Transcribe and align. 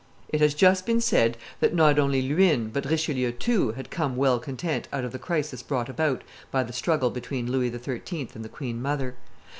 It 0.29 0.41
has 0.41 0.55
just 0.55 0.87
been 0.87 0.99
said 0.99 1.37
that 1.59 1.75
not 1.75 1.99
only 1.99 2.23
Luynes, 2.23 2.73
but 2.73 2.85
Richelieu 2.85 3.31
too, 3.33 3.73
had 3.73 3.91
come 3.91 4.15
well 4.15 4.39
content 4.39 4.87
out 4.91 5.05
of 5.05 5.11
the 5.11 5.19
crisis 5.19 5.61
brought 5.61 5.89
about 5.89 6.23
by 6.49 6.63
the 6.63 6.73
struggle 6.73 7.11
between 7.11 7.51
Louis 7.51 7.69
XIII. 7.69 8.27
and 8.33 8.43
the 8.43 8.49
queen 8.49 8.81
mother. 8.81 9.13